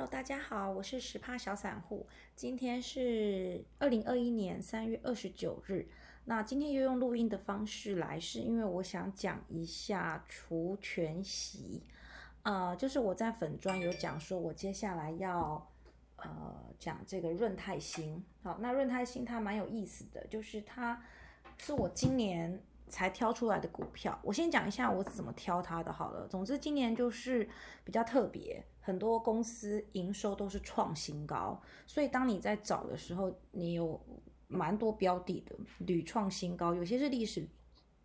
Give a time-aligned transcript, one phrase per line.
[0.00, 2.06] Hello，大家好，我是十趴小散户。
[2.34, 5.86] 今天是二零二一年三月二十九日。
[6.24, 11.82] 那今天又用录音的方式来，是因为我想讲一下除权息。
[12.44, 15.70] 呃，就是我在粉砖有讲说，我接下来要
[16.16, 18.24] 呃讲这个润泰新。
[18.42, 20.98] 好，那润泰新它蛮有意思的，就是它
[21.58, 22.58] 是我今年。
[22.88, 26.26] 才挑出来的股票，我先讲一下我怎么挑它的好了。
[26.26, 27.48] 总之，今年就是
[27.84, 28.60] 比较特别，
[28.90, 34.00] 很多公司营收都是创新高，所以当你在找的时候，你有
[34.48, 37.46] 蛮多标的的屡创新高，有些是历史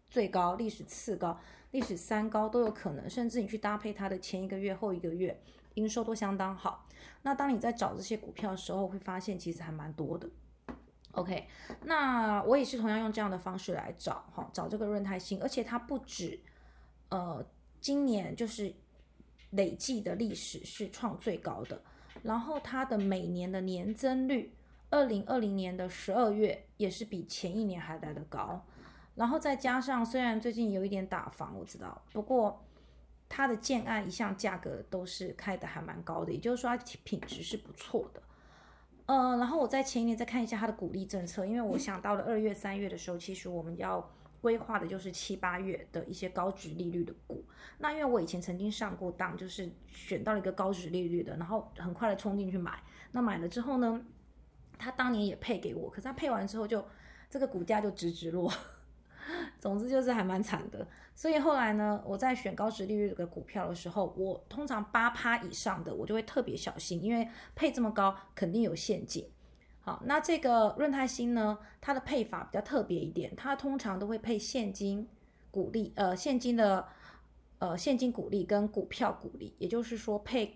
[0.08, 1.39] 最高、历史次高、
[1.71, 5.41] 历史三高都有可能，甚至你去搭配它的前一个月、后一个月
[5.73, 6.86] 营收都相当好。
[7.23, 10.30] 那当你在找这些股票的时候，会发现其实还蛮多的。
[11.13, 11.47] OK，
[11.86, 16.39] 那我也是同样用这样的方式来找哈，找这个润泰新，而且它不止，
[17.09, 17.44] 呃，
[17.81, 18.72] 今年就是
[19.55, 21.82] 累计的历史是创最高的，
[22.23, 24.54] 然后它的每年的年增率，
[24.89, 28.66] 二零二零年的十二月也是比前一年还来的高，
[29.16, 32.64] 然后再加上虽然最近有一点打房，我知道，不过
[33.28, 38.22] 它的建案一向价格都是开的还蛮高的，也就是说它品质是不错的。
[39.08, 44.12] 呃，然后我在前一年再看一下它的鼓励政策，因为我想到了二月、三月的时候，其实我们要
[44.45, 47.43] 规划的就是七八月的一些高值利率的股。
[47.79, 52.79] 那因为我以前曾经上过当，就是选到了一个高值利率的，然后很快的冲进去买。
[53.11, 53.99] 那买了之后呢，
[54.77, 56.85] 他当年也配给我，可是他配完之后就
[57.27, 58.53] 这个股价就直直落。
[59.59, 69.27] 总之就是还蛮惨的，所以后来呢，我在选高值利率的股票的时候，我通常八趴以上的我就会特别小心，因为配这么高肯定有陷阱。
[69.86, 75.08] 好，那这个润泰新呢，它的配法比较特别一点，它通常都会配现金
[75.52, 76.88] 股利，呃，现金的
[77.59, 80.56] 呃现金股利跟股票股利，也就是说配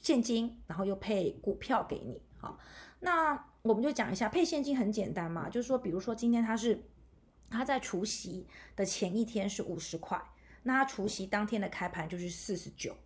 [0.00, 2.22] 现金，然后又配股票给你。
[2.38, 2.56] 好，
[3.00, 6.82] 那我们就讲一下配现金很简单嘛，就是说，比如说今天它是。
[7.50, 8.44] 它在除夕
[8.74, 10.20] 的前一天是五十块，
[10.64, 12.96] 那它除夕当天的开盘就是四十九。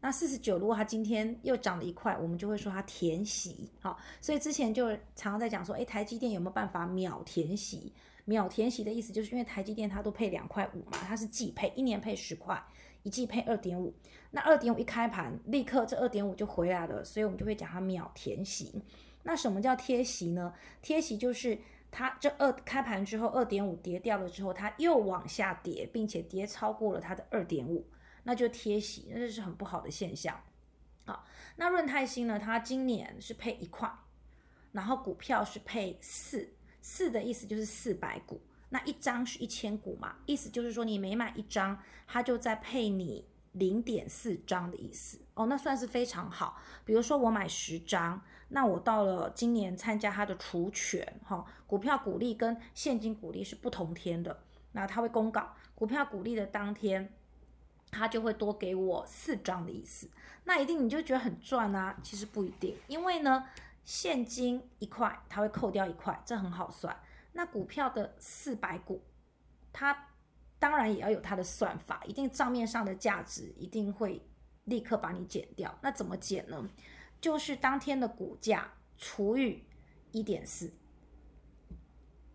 [0.00, 3.68] 那四十九，如果它今天又涨了一块，我们就会说它填息。
[3.80, 7.92] 好，所以之前就常常在讲说，哎，台积电有没有办法秒填息？
[8.24, 12.62] 秒填息的意思就是因为台积电它都配两块五嘛，它是季配，一年配十块，
[13.02, 13.94] 一季配二点五。
[14.30, 18.82] 那二点五一开盘，立刻这二点五就回来了，所以我们就会讲它秒填息。
[19.22, 20.52] 那什么叫贴息呢？
[20.82, 21.58] 贴息就是。
[21.88, 27.86] 它这二开盘之后，二点五跌掉了之后，它又往下跌，并且跌超过了它的二点五，
[28.26, 30.38] 那就贴息，那这是很不好的现象。
[31.06, 31.24] 好，
[31.56, 32.38] 那润泰新呢？
[32.38, 33.90] 它今年是配一块，
[34.72, 43.26] 然后股票是配四，四的意思就是四百股，那一张是一千股嘛，意思就是说你每买一张，它就在配你。
[43.52, 46.60] 零点四张的意思哦，那算是非常好。
[46.84, 57.10] 比如说我买十张，那我到了今年参加它的除权哈，股票股利跟现金股利是不同天的，那它会公告股票股利的当天，
[57.90, 60.08] 他就会多给我四张的意思。
[60.44, 61.98] 那一定你就觉得很赚啊？
[62.02, 63.46] 其实不一定，因为呢，
[63.84, 66.96] 现金一块，他会扣掉一块，这很好算。
[67.32, 69.02] 那股票的四百股，
[69.72, 70.08] 它。
[70.58, 74.22] 当然也要有它的算法，一定账面上的价值一定会
[74.64, 75.78] 立刻把你减掉。
[75.82, 76.66] 那怎么减呢？
[77.20, 79.62] 就是当天的股价除以
[80.12, 80.72] 一点四，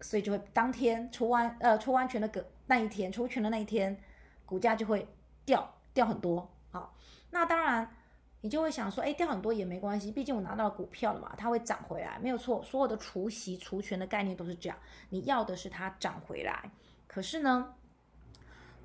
[0.01, 3.99] 所以就会当天除完呃除完权的个那一天，除权的那一天，
[4.45, 5.07] 股价就会
[5.51, 6.49] 掉掉很多。
[6.71, 6.95] 好，
[7.31, 7.93] 那当然
[8.39, 12.63] 你就会想说，哎，掉很多也没关系，毕竟我拿到了股票了嘛，它会涨回来，没有错。
[12.63, 14.77] 所有的除息除权的概念都是这样，
[15.09, 16.71] 你要的是它涨回来。
[17.05, 17.73] 可是呢？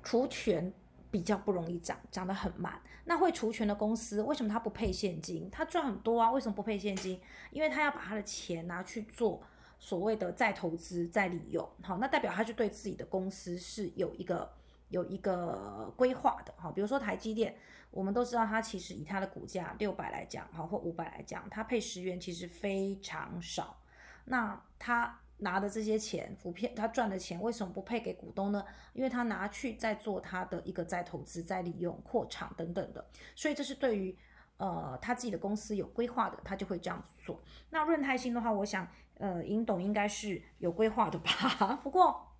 [0.03, 0.73] 除权
[1.11, 2.81] 比较不容易涨，涨得很慢。
[3.05, 5.49] 那会除权的公司为什么他不配现金？
[5.49, 7.19] 他赚很多啊，为什么不配现金？
[7.51, 9.41] 因为他要把他的钱拿去做
[9.79, 11.67] 所谓的再投资、再利用。
[11.81, 14.49] 好，那代表他是对自己的公司是有一个
[14.89, 16.53] 有一个规划的。
[16.57, 17.55] 好，比如说台积电，
[17.91, 23.77] 我们都知道它其实以它的股价六百来讲，好或五百来讲，它配十元其实非常少。
[24.25, 25.19] 那它。
[25.39, 28.65] 拿的这些钱，股票他赚的钱为什么不配给股东呢？
[28.93, 34.17] 因为他拿去再做他的一个再投资、再利用、扩厂等等的，所以这是对于
[34.57, 37.39] 呃他自己的公司有规划的，他就会这样做。
[37.69, 38.87] 那润泰新的话，我想
[39.19, 41.79] 呃尹董应该是有规划的吧？
[41.85, 42.35] 不过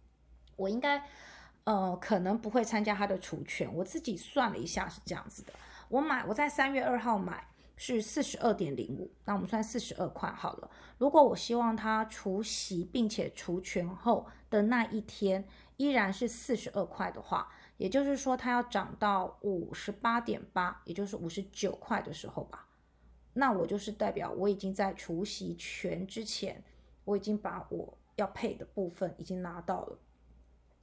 [0.56, 1.00] 我应该
[1.68, 3.68] 呃可能不会参加它的除权。
[3.76, 5.52] 我自己算了一下是这样子的，
[5.90, 7.44] 我买我在三月二号买。
[7.80, 10.72] 是四十二点零五，那我们算四十二块好了。
[10.98, 17.48] 如果我希望它除息并且除权后的那一天依然是四十二块的话，
[17.78, 22.66] 也就是说它要涨到五十八点八，也就是五十九块的时候吧，
[23.34, 26.64] 那我就是代表我已经在除息权之前，
[27.06, 30.00] 我已经把我要配的部分已经拿到了。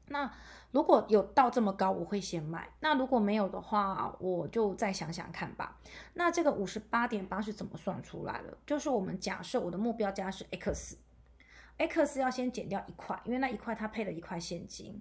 [0.08, 0.30] 那
[0.70, 2.70] 如果有到这么高，我会先买。
[2.80, 5.80] 那如果没有的话，我就再想想看吧。
[6.12, 8.58] 那这个五十八点八是怎么算出来的？
[8.66, 15.00] 就是我们假设我的目标价是 x，x 要先减掉一块，因为那一块它配了一块现金，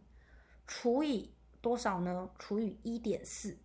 [0.65, 2.29] 除以多少呢？
[2.39, 3.57] 除以一点四，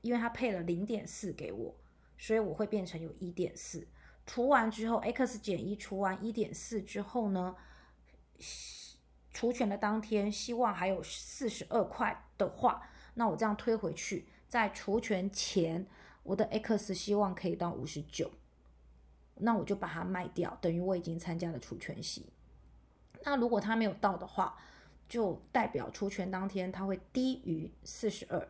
[0.00, 1.74] 因为它配了零点四给我，
[2.16, 3.86] 所以我会变成有一点四。
[4.24, 7.54] 除完之后，x 减一除完一点四之后呢？
[9.32, 12.82] 除权的当天，希望还有四十二块的话，
[13.14, 15.86] 那我这样推回去，在除权前，
[16.22, 18.30] 我的 x 希望可以到五十九，
[19.36, 22.26] 那我就把它卖掉，等于我已经参加了除权息。
[23.22, 24.56] 那如果它没有到的话，
[25.08, 28.48] 就代表除权当天它会低于四十二。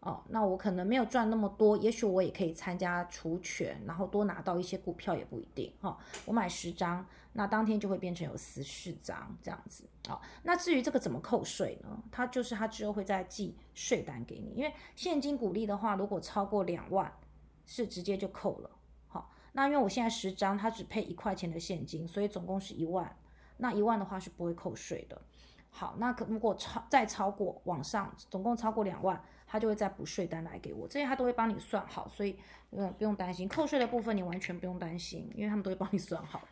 [0.00, 5.98] 哦，那我可能没有赚那么多，也许我也可以参加除权，然后多拿到一些股票也不一定哈。
[6.24, 9.82] 我买十张，那当天就会变成有十四张这样子。
[10.06, 12.00] 好，那至于这个怎么扣税呢？
[12.12, 17.12] 它就是它之后会再寄税单给你，因为现金股利的话，如果超过两万
[17.66, 18.70] 是直接就扣了。
[19.08, 23.16] 好，那因为我现在十张，它只配一块钱的现金，所以总共是一万，
[23.56, 25.20] 那一万的话是不会扣税的。
[25.70, 29.20] 好，那可如果超再超过往上，总共超过两万。
[29.48, 32.38] 他就会再补税单来给我，这些他都会帮你算好，所以
[32.70, 36.42] 嗯不用担心扣税的部分，你完全不用担心，因为他们都会帮你算好。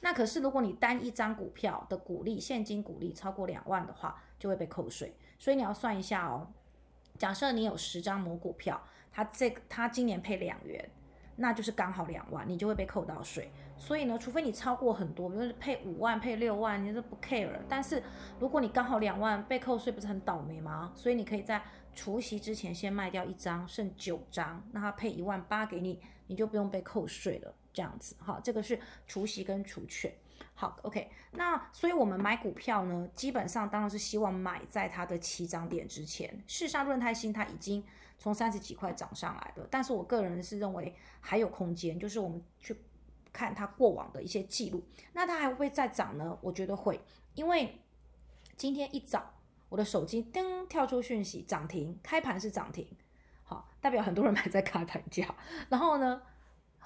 [0.00, 6.46] 那可是如果你单一张股票的股利现金股利超过两万的话，就会被扣税，所以你要算一下哦。
[7.16, 8.82] 假设你有十张某股票，
[9.12, 10.90] 它这个它今年配两元。
[11.40, 13.50] 那就是刚好两万，你就会被扣到税。
[13.78, 17.48] 所以呢，除非你超过很多，比如配五万、配六万，你是不 care。
[17.66, 18.02] 但是
[18.38, 20.92] 如果你刚好两万被扣税，不是很倒霉吗？
[20.94, 21.62] 所以你可以在
[21.94, 27.54] 除夕之前先卖掉一张，剩九张，那他配一万八给你，你就不用被扣税了。
[27.72, 30.12] 这样子，哈，这个是除夕跟除券。
[30.54, 31.10] 好，OK。
[31.32, 36.28] 那所以我们买股票呢，基本上当然是希望买在它的起涨点之前。
[36.46, 37.84] 事实上，润泰新它已经。
[38.22, 42.76] 从三十几块涨上来的，但是我个人是认为还有空间，就是我们去
[43.32, 44.84] 看它过往的一些记录，
[45.14, 46.38] 那它还会不会再涨呢？
[46.42, 47.00] 我觉得会，
[47.32, 47.80] 因为
[48.58, 49.32] 今天一早
[49.70, 52.86] 我的手机噔跳出讯息，涨停，开盘是涨停，
[53.42, 55.34] 好，代表很多人买在开盘价，
[55.70, 56.20] 然后呢？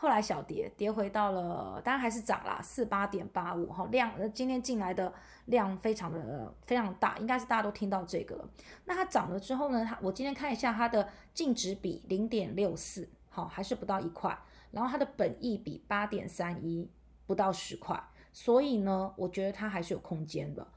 [0.04, 5.10] 后来小跌，跌回到了，当然还是涨啦，四八点八五哈量，今天进来的
[5.46, 8.46] 量非常的非常大，应该是大家都听到这个了。
[8.84, 14.38] 那它涨了之后呢，它我今天看一下它的净值比零点六四，好还是不到一块，
[14.72, 16.86] 然后它的本益比八点三一，
[17.24, 17.98] 不到十块，
[18.30, 20.68] 所以呢，我觉得它还是有空间的。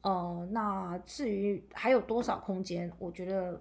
[0.00, 3.60] 呃，那至于还有多少空间，我觉得。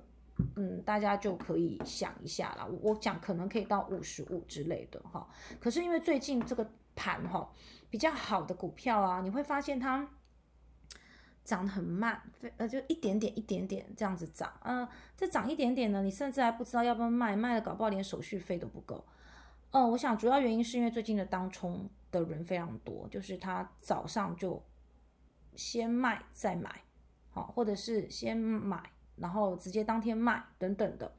[0.56, 2.65] 嗯，大家就可以想一下啦。
[2.81, 5.27] 我讲可能可以到五十五之类的哈。
[5.59, 7.51] 可是因为最近这个盘哈
[7.89, 10.07] 比较好的股票啊，你会发现它
[11.44, 12.21] 涨得很慢，
[12.57, 14.51] 呃，就一点点一点点这样子涨。
[14.63, 14.88] 嗯，
[15.18, 19.06] 这涨一点点呢，你甚至还不知道要不要卖，卖了搞不好连手续费都不够。
[19.71, 24.63] 嗯，我想主要原因是因为最近的当冲的人非常多，就是他早上就
[25.56, 26.83] 先卖再买，
[27.31, 28.81] 好，或者是先买。
[29.19, 31.12] 然后直接当天卖等等的，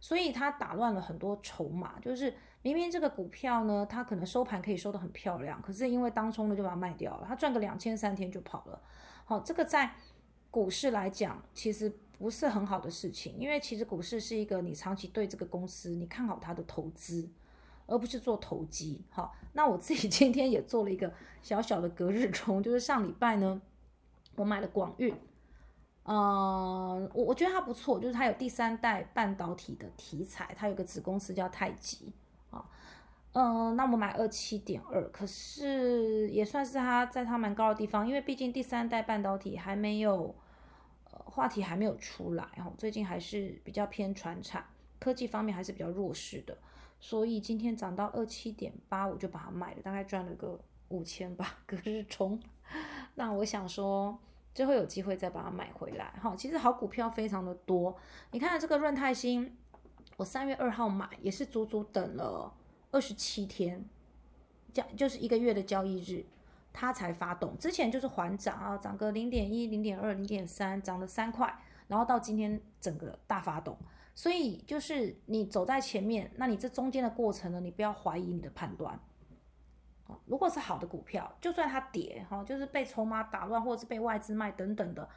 [0.00, 1.98] 所以它打乱了很多筹码。
[2.00, 8.80] 就是明明这个股票呢，它可能收盘可以收得很漂亮，可是因为当冲的就把它卖掉了，它赚个两千三天就跑了。
[9.24, 9.94] 好，这个在
[10.50, 17.28] 股市来讲其实不是很好的事情，因为其实股市是一个你长期对这个公司你看好它的投资，
[17.86, 19.02] 而不是做投机。
[19.10, 23.60] 好，那我自己 今天也做了一个小小的隔日冲，就是上礼拜呢，
[24.36, 25.14] 我买了广运。
[26.04, 32.12] 呃，我我觉得它不错，就是它有第三代半导体的题材，它有个子公司叫太极
[32.50, 32.62] 啊，
[33.32, 40.34] 嗯，那我买二七点二，可是也算是它在它蛮高的地方，因为毕竟第三代半导体还没有，
[41.10, 44.62] 呃，话题还没有出来哦，最近还是比较偏传产，
[44.98, 46.54] 科技方面还是比较弱势的，
[47.00, 52.38] 所以今天涨到二七点八，我就把它卖了，大概赚了个五千吧， 隔日冲，
[53.14, 54.18] 那我想说。
[54.54, 57.96] 最后有机会再把它买回来，哈，其实好股票非常的多。
[58.30, 59.56] 你看这个润泰新，
[60.16, 62.54] 我三月二号买，也是足足等了
[62.92, 63.84] 二十七天，
[64.72, 66.24] 交就是一个月的交易日，
[66.72, 67.58] 它才发动。
[67.58, 71.52] 之前就是缓涨啊，涨个零点一、零点二、零点三，涨了三块，
[71.88, 73.76] 然后到今天整个大发动。
[74.14, 79.00] 所以就是你走在前面，那你这中间的过程呢，你不要怀疑你的判断。
[80.26, 85.08] 如果是好的股票，就算它跌，哈，就是被筹码打乱，或者是被外资卖等等的，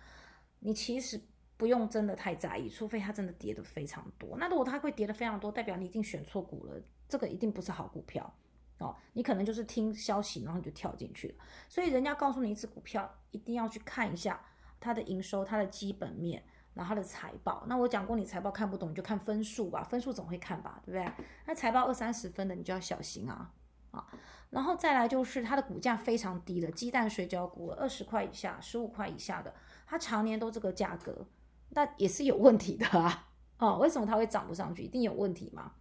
[0.60, 1.20] 你其实
[1.58, 4.38] 不用真的太在意，除非它真的跌的非常多。
[4.38, 8.34] 那如果它会跌的非常多，代表你一定选错股了，这个一定不是好股票。
[8.80, 11.36] 哦，你可能就是听消息，然后你就跳进去了。
[11.68, 14.40] 所以人家告诉你一只股票，一定要去看一下
[14.80, 16.44] 它的营收、它的基本面，
[16.76, 17.66] 然后它的财报。
[17.68, 21.26] 那我讲过，你财报看不懂，你就看分数吧，分数总会看吧，对不对？
[21.48, 23.52] 那财报二三十分的，你就要小心啊
[23.98, 24.08] 啊！
[24.50, 29.54] 然后再来就是它的股价非常低的鸡蛋水饺股，二十块以下、十五块以下的，
[29.86, 31.28] 它常年都这个价格，
[31.70, 33.30] 那也是有问题的啊！
[33.58, 34.84] 哦，为什么它会涨不上去？
[34.84, 35.74] 一定有问题吗？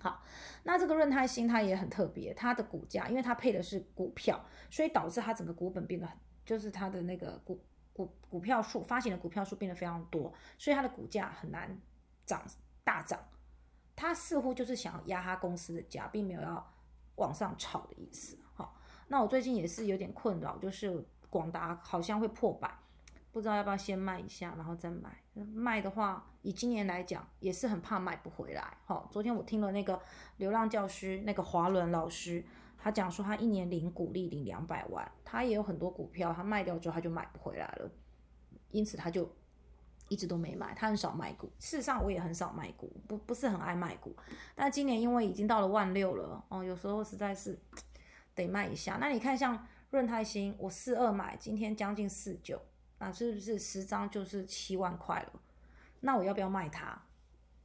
[0.00, 0.22] 好，
[0.62, 11.78] 那这个润泰新它也很特别，它的股价因为它配的是股票，所以导致它整个股本变得很，就是它的那个股股股票数发行的股票数变得非常多，所以它的股价很难
[12.24, 12.42] 涨
[12.82, 13.20] 大涨。
[13.94, 16.72] 它似乎就是想要压它公司的价，并没有要
[17.20, 18.36] 往上炒的意思。
[18.54, 18.74] 好，
[19.08, 22.74] 那我最近也是有点困扰，就是广达好像会破百。
[23.32, 25.16] 不知道要不要先卖一下，然后再买。
[25.54, 28.76] 卖的话，以今年来讲，也是很怕买不回来。
[28.84, 30.00] 好，昨天我听了那个
[30.38, 32.44] 流浪教师那个华伦老师，
[32.76, 37.88] 他讲说他一年领股利领两百万，他也有很多股票，他卖掉之后他就买不回来了，
[38.72, 39.30] 因此他就
[40.10, 40.74] 一直都没买。
[40.74, 44.14] 他很少卖股，事实上我也很少卖股，不不是很爱卖股。
[44.54, 47.58] 但今年因为已经到了万六了，哦，有时候实在是
[48.34, 48.98] 得卖一下。
[49.00, 52.60] 那你看像润泰新，我四二买，今天将近四九。
[52.98, 55.40] 那是不是十张就是七万块了？
[56.00, 57.00] 那我要不要卖它？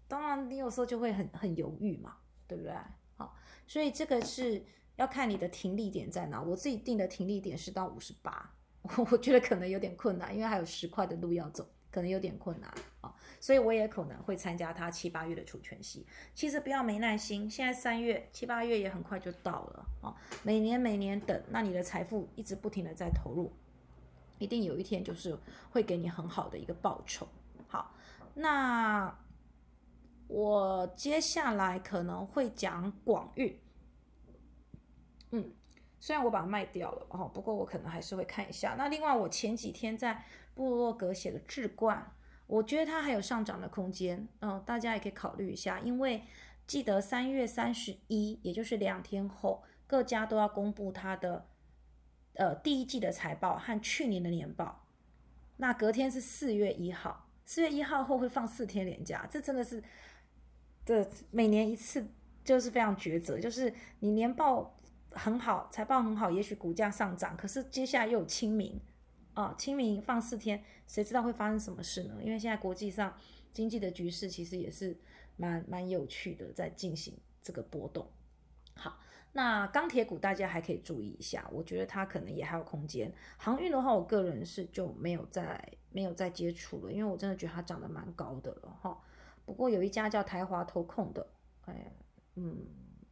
[0.08, 2.16] 当然，你有时候就会很很犹豫嘛，
[2.48, 2.72] 对不对？
[3.18, 3.36] 好，
[3.68, 4.64] 所以这个是
[4.96, 6.42] 要看你的停利点在哪。
[6.42, 8.54] 我自己定的停利点是到五十八，
[9.12, 13.16] 我觉得可能有点困难，因为还有十块的路要走，可能有点困难啊。
[13.40, 16.06] 所以我也可能会参加他七八月的储权息。
[16.34, 20.16] 其实不要没耐心，现在三月、七八月也很快就到了啊。
[20.44, 23.54] 每年每年等，那你的财富一直不停的在投入。
[24.38, 25.38] 一定有一天就是
[25.70, 27.26] 会给你很好的一个报酬。
[27.68, 27.96] 好，
[28.34, 29.18] 那
[30.28, 33.62] 我接下来可能会讲广域。
[35.32, 35.54] 嗯，
[36.00, 38.76] 虽然我把它卖掉了哦，不过我可能还是会看一下。
[38.78, 40.24] 那另外，我前几天在
[40.56, 42.12] 布洛格写的智冠，
[42.48, 44.28] 我觉得它还有上涨的空间。
[44.40, 46.24] 嗯，大家也可以考虑一下，因为
[46.66, 51.46] 记得三月三十一，也就是两天后，各家都要公布它的。
[52.38, 54.86] 呃，第一季的财报和去年的年报，
[55.56, 59.82] 那隔天是四月一号，四月一号后会放四天连假，这真的是，
[60.84, 62.06] 这每年一次
[62.44, 64.78] 就是非常抉择，就是你年报
[65.12, 68.82] 很好，财报很好，也许股价上涨，可是接下来又有清明
[69.36, 72.16] 啊，清明放四天，谁知道会发生什么事呢？
[72.24, 73.16] 因为现在国际上
[73.54, 74.98] 经济的局势其实也是
[75.38, 77.14] 蛮蛮有趣的，在进行
[77.44, 78.10] 这个波动。
[78.74, 79.00] 好。
[79.38, 83.14] 那钢铁股大家还可以注意一下，我觉得它可能也还有空间。
[83.36, 85.62] 航运的话，我个人是就没有再
[85.92, 88.98] 没有再接触了，因为我真的觉得它涨得蛮高的了哈。
[89.44, 91.28] 不过有一家叫台华投控的，
[91.66, 91.92] 哎，
[92.36, 92.66] 嗯，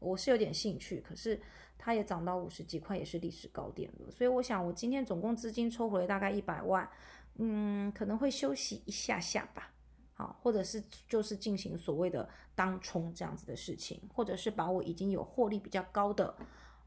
[0.03, 1.41] 我是有点兴趣，可是
[1.77, 4.11] 它也涨到五十几块，也是历史高点了。
[4.11, 6.87] 所以我想，我今天总共资金抽回来大概一百万，
[7.35, 9.71] 嗯，可能会休息一下下吧。
[10.15, 16.35] 好，或者是就是进行所谓的当冲这样子的事情，或者是把我已经有获利比较高的，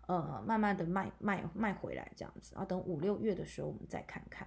[0.06, 4.46] 呃，慢慢的卖卖卖回来这样子，然后等五六月的时候我们再看看。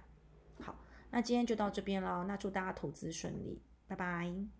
[0.60, 0.74] 好，
[1.10, 4.59] 那今天就到这边了，那祝大家投资顺利，拜拜。